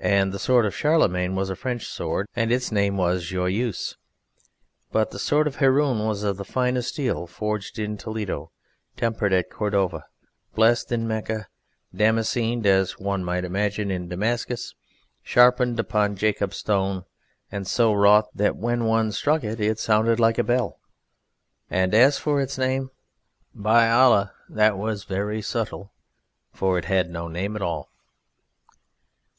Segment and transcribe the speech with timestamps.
[0.00, 3.98] And the sword of Charlemagne was a French sword, and its name was Joyeuse.
[4.92, 8.50] But the sword of Haroun was of the finest steel, forged in Toledo,
[8.96, 10.06] tempered at Cordova,
[10.54, 11.48] blessed in Mecca,
[11.94, 14.74] damascened (as one might imagine) in Damascus,
[15.22, 17.04] sharpened upon Jacob's Stone,
[17.52, 20.80] and so wrought that when one struck it it sounded like a bell.
[21.68, 22.88] And as for its name,
[23.54, 24.32] By Allah!
[24.48, 25.92] that was very subtle
[26.54, 27.90] for it had no name at all.